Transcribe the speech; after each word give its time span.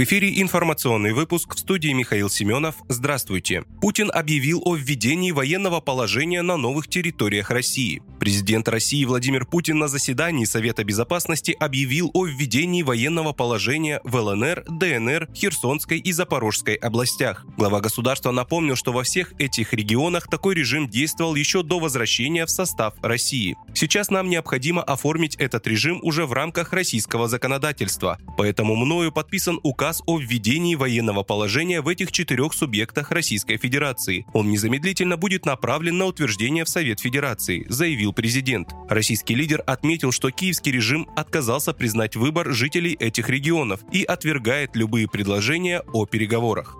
В 0.00 0.02
эфире 0.04 0.40
информационный 0.40 1.12
выпуск 1.12 1.54
в 1.54 1.58
студии 1.58 1.92
Михаил 1.92 2.30
Семенов. 2.30 2.76
Здравствуйте. 2.88 3.64
Путин 3.82 4.10
объявил 4.10 4.62
о 4.64 4.74
введении 4.74 5.30
военного 5.30 5.82
положения 5.82 6.40
на 6.40 6.56
новых 6.56 6.88
территориях 6.88 7.50
России. 7.50 8.02
Президент 8.18 8.66
России 8.68 9.04
Владимир 9.04 9.44
Путин 9.44 9.78
на 9.78 9.88
заседании 9.88 10.46
Совета 10.46 10.84
Безопасности 10.84 11.54
объявил 11.58 12.10
о 12.14 12.24
введении 12.24 12.82
военного 12.82 13.34
положения 13.34 14.00
в 14.02 14.16
ЛНР, 14.16 14.64
ДНР, 14.68 15.28
Херсонской 15.34 15.98
и 15.98 16.12
Запорожской 16.12 16.76
областях. 16.76 17.44
Глава 17.58 17.80
государства 17.80 18.30
напомнил, 18.30 18.76
что 18.76 18.92
во 18.92 19.02
всех 19.02 19.34
этих 19.38 19.74
регионах 19.74 20.30
такой 20.30 20.54
режим 20.54 20.88
действовал 20.88 21.34
еще 21.34 21.62
до 21.62 21.78
возвращения 21.78 22.46
в 22.46 22.50
состав 22.50 22.94
России. 23.02 23.54
Сейчас 23.74 24.08
нам 24.08 24.30
необходимо 24.30 24.82
оформить 24.82 25.36
этот 25.36 25.66
режим 25.66 26.00
уже 26.02 26.24
в 26.24 26.32
рамках 26.32 26.72
российского 26.72 27.28
законодательства. 27.28 28.18
Поэтому 28.38 28.76
мною 28.76 29.12
подписан 29.12 29.60
указ 29.62 29.89
указ 29.90 30.02
о 30.06 30.18
введении 30.18 30.76
военного 30.76 31.24
положения 31.24 31.80
в 31.80 31.88
этих 31.88 32.12
четырех 32.12 32.54
субъектах 32.54 33.10
Российской 33.10 33.56
Федерации. 33.56 34.24
Он 34.32 34.48
незамедлительно 34.48 35.16
будет 35.16 35.46
направлен 35.46 35.98
на 35.98 36.06
утверждение 36.06 36.64
в 36.64 36.68
Совет 36.68 37.00
Федерации, 37.00 37.66
заявил 37.68 38.12
президент. 38.12 38.68
Российский 38.88 39.34
лидер 39.34 39.62
отметил, 39.66 40.12
что 40.12 40.30
киевский 40.30 40.72
режим 40.72 41.08
отказался 41.16 41.72
признать 41.72 42.14
выбор 42.14 42.52
жителей 42.52 42.96
этих 43.00 43.28
регионов 43.28 43.80
и 43.92 44.04
отвергает 44.04 44.76
любые 44.76 45.08
предложения 45.08 45.82
о 45.92 46.06
переговорах. 46.06 46.79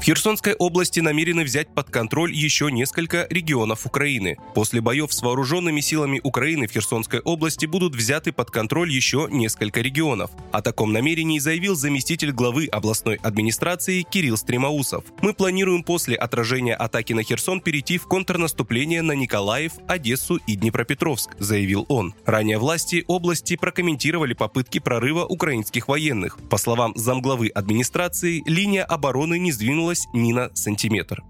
В 0.00 0.02
Херсонской 0.02 0.54
области 0.54 1.00
намерены 1.00 1.44
взять 1.44 1.74
под 1.74 1.90
контроль 1.90 2.32
еще 2.32 2.72
несколько 2.72 3.26
регионов 3.28 3.84
Украины. 3.84 4.38
После 4.54 4.80
боев 4.80 5.12
с 5.12 5.20
вооруженными 5.20 5.82
силами 5.82 6.22
Украины 6.24 6.66
в 6.66 6.72
Херсонской 6.72 7.20
области 7.20 7.66
будут 7.66 7.94
взяты 7.94 8.32
под 8.32 8.50
контроль 8.50 8.90
еще 8.90 9.28
несколько 9.30 9.82
регионов. 9.82 10.30
О 10.52 10.62
таком 10.62 10.94
намерении 10.94 11.38
заявил 11.38 11.74
заместитель 11.74 12.32
главы 12.32 12.66
областной 12.66 13.16
администрации 13.16 14.00
Кирилл 14.00 14.38
Стремоусов. 14.38 15.04
Мы 15.20 15.34
планируем 15.34 15.82
после 15.82 16.16
отражения 16.16 16.76
атаки 16.76 17.12
на 17.12 17.22
Херсон 17.22 17.60
перейти 17.60 17.98
в 17.98 18.04
контрнаступление 18.04 19.02
на 19.02 19.12
Николаев, 19.12 19.72
Одессу 19.86 20.36
и 20.46 20.56
Днепропетровск, 20.56 21.36
заявил 21.38 21.84
он. 21.90 22.14
Ранее 22.24 22.56
власти 22.56 23.04
области 23.06 23.54
прокомментировали 23.54 24.32
попытки 24.32 24.78
прорыва 24.78 25.26
украинских 25.26 25.88
военных. 25.88 26.38
По 26.48 26.56
словам 26.56 26.94
замглавы 26.96 27.48
администрации, 27.48 28.42
линия 28.46 28.84
обороны 28.84 29.38
не 29.38 29.52
сдвинулась 29.52 29.89
сдвинулась 29.94 30.08
ни 30.12 30.32
на 30.32 30.54
сантиметр. 30.54 31.22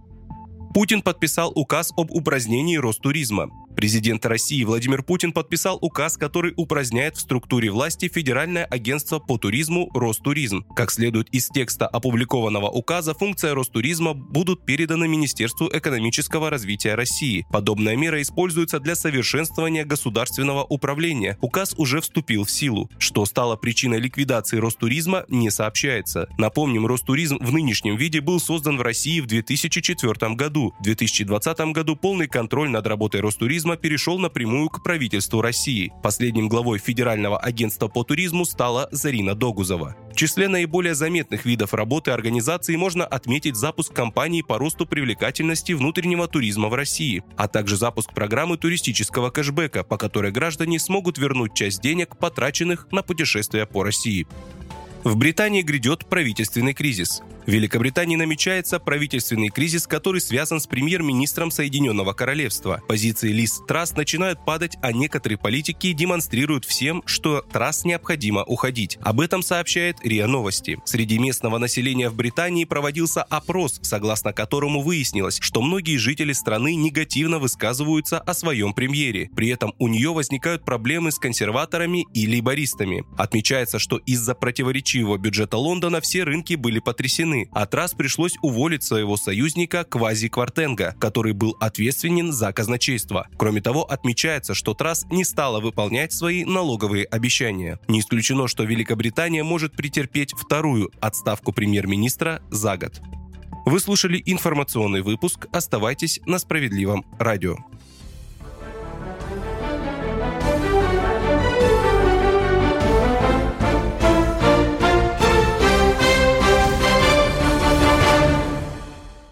Путин 0.75 1.03
подписал 1.03 1.53
указ 1.55 1.92
об 1.97 2.11
упразднении 2.11 2.77
Ростуризма. 2.77 3.50
Президент 3.76 4.26
России 4.26 4.64
Владимир 4.64 5.02
Путин 5.02 5.32
подписал 5.32 5.78
указ, 5.80 6.16
который 6.16 6.52
упраздняет 6.56 7.16
в 7.16 7.20
структуре 7.20 7.70
власти 7.70 8.08
Федеральное 8.12 8.64
агентство 8.64 9.18
по 9.18 9.38
туризму 9.38 9.90
Ростуризм. 9.94 10.64
Как 10.74 10.90
следует 10.90 11.28
из 11.30 11.48
текста 11.48 11.86
опубликованного 11.86 12.68
указа, 12.68 13.14
функция 13.14 13.54
Ростуризма 13.54 14.12
будут 14.12 14.66
переданы 14.66 15.08
Министерству 15.08 15.70
экономического 15.72 16.50
развития 16.50 16.94
России. 16.94 17.46
Подобная 17.50 17.96
мера 17.96 18.20
используется 18.20 18.80
для 18.80 18.96
совершенствования 18.96 19.84
государственного 19.84 20.64
управления. 20.64 21.38
Указ 21.41 21.74
уже 21.76 22.00
вступил 22.00 22.44
в 22.44 22.50
силу. 22.50 22.91
Что 22.98 23.24
стало 23.24 23.56
причиной 23.56 24.00
ликвидации 24.00 24.58
Ростуризма, 24.58 25.24
не 25.28 25.50
сообщается. 25.50 26.28
Напомним, 26.38 26.86
Ростуризм 26.86 27.38
в 27.38 27.52
нынешнем 27.52 27.96
виде 27.96 28.20
был 28.20 28.41
создан 28.41 28.76
в 28.78 28.82
России 28.82 29.20
в 29.20 29.26
2004 29.26 30.34
году. 30.34 30.74
В 30.80 30.82
2020 30.82 31.58
году 31.72 31.96
полный 31.96 32.26
контроль 32.26 32.68
над 32.68 32.86
работой 32.86 33.20
Ростуризма 33.20 33.59
туризма 33.60 33.76
перешел 33.76 34.19
напрямую 34.19 34.71
к 34.71 34.82
правительству 34.82 35.43
России. 35.43 35.93
Последним 36.03 36.48
главой 36.48 36.78
Федерального 36.78 37.38
агентства 37.38 37.88
по 37.88 38.04
туризму 38.04 38.47
стала 38.47 38.88
Зарина 38.91 39.34
Догузова. 39.34 39.97
В 40.12 40.16
числе 40.16 40.48
наиболее 40.48 40.94
заметных 40.94 41.44
видов 41.44 41.75
работы 41.75 42.10
организации 42.10 42.76
можно 42.76 43.04
отметить 43.04 43.56
запуск 43.56 43.93
кампании 43.93 44.41
по 44.41 44.56
росту 44.56 44.87
привлекательности 44.87 45.72
внутреннего 45.72 46.26
туризма 46.26 46.69
в 46.69 46.75
России, 46.75 47.22
а 47.37 47.49
также 47.49 47.76
запуск 47.76 48.15
программы 48.15 48.56
туристического 48.56 49.28
кэшбэка, 49.28 49.84
по 49.84 49.99
которой 49.99 50.32
граждане 50.32 50.78
смогут 50.78 51.19
вернуть 51.19 51.53
часть 51.53 51.82
денег, 51.82 52.16
потраченных 52.16 52.87
на 52.93 53.03
путешествия 53.03 53.66
по 53.66 53.82
России. 53.82 54.26
В 55.04 55.16
Британии 55.16 55.60
грядет 55.60 56.06
правительственный 56.06 56.72
кризис. 56.72 57.22
В 57.50 57.53
Великобритании 57.53 58.15
намечается 58.15 58.78
правительственный 58.78 59.49
кризис, 59.49 59.88
который 59.88 60.21
связан 60.21 60.61
с 60.61 60.69
премьер-министром 60.69 61.50
Соединенного 61.50 62.12
Королевства. 62.12 62.81
Позиции 62.87 63.33
Лиз 63.33 63.61
Трасс 63.66 63.91
начинают 63.97 64.44
падать, 64.44 64.77
а 64.83 64.93
некоторые 64.93 65.37
политики 65.37 65.91
демонстрируют 65.93 66.65
всем, 66.65 67.03
что 67.06 67.41
Трасс 67.41 67.84
необходимо 67.84 68.44
уходить. 68.44 68.99
Об 69.03 69.21
этом 69.21 69.43
сообщает 69.43 69.97
РИА 70.05 70.28
Новости. 70.28 70.78
Среди 70.84 71.19
местного 71.19 71.59
населения 71.59 72.09
в 72.09 72.15
Британии 72.15 72.65
проводился 72.65 73.25
опрос, 73.25 73.81
согласно 73.82 74.32
которому 74.32 74.81
выяснилось, 74.81 75.38
что 75.41 75.61
многие 75.61 75.97
жители 75.97 76.32
страны 76.32 76.77
негативно 76.77 77.41
высказываются 77.41 78.21
о 78.21 78.32
своем 78.32 78.75
премьере. 78.75 79.28
При 79.34 79.49
этом 79.49 79.75
у 79.81 79.88
нее 79.88 80.12
возникают 80.12 80.65
проблемы 80.65 81.11
с 81.11 81.19
консерваторами 81.19 82.06
и 82.15 82.28
лейбористами. 82.28 83.05
Отмечается, 83.19 83.81
что 83.81 83.97
из-за 83.97 84.37
противоречивого 84.37 85.19
бюджета 85.19 85.56
Лондона 85.56 86.00
все 86.00 86.22
рынки 86.22 86.55
были 86.55 86.78
потрясены 86.78 87.39
войны, 87.40 87.50
а 87.52 87.66
Трас 87.66 87.94
пришлось 87.94 88.36
уволить 88.42 88.82
своего 88.82 89.16
союзника 89.16 89.84
Квази 89.84 90.28
Квартенга, 90.28 90.94
который 90.98 91.32
был 91.32 91.56
ответственен 91.60 92.32
за 92.32 92.52
казначейство. 92.52 93.26
Кроме 93.36 93.60
того, 93.60 93.84
отмечается, 93.84 94.54
что 94.54 94.74
Трас 94.74 95.06
не 95.10 95.24
стала 95.24 95.60
выполнять 95.60 96.12
свои 96.12 96.44
налоговые 96.44 97.04
обещания. 97.04 97.78
Не 97.88 98.00
исключено, 98.00 98.48
что 98.48 98.64
Великобритания 98.64 99.42
может 99.42 99.72
претерпеть 99.72 100.32
вторую 100.32 100.90
отставку 101.00 101.52
премьер-министра 101.52 102.42
за 102.50 102.76
год. 102.76 103.00
Вы 103.66 103.78
слушали 103.78 104.22
информационный 104.24 105.02
выпуск. 105.02 105.46
Оставайтесь 105.52 106.20
на 106.26 106.38
справедливом 106.38 107.04
радио. 107.18 107.56